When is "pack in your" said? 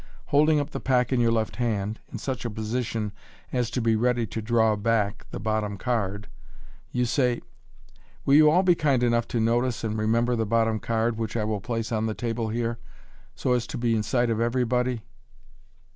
0.79-1.31